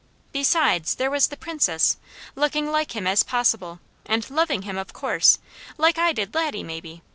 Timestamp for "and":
4.07-4.27